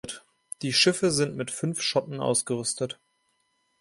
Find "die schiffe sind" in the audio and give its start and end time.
0.63-1.35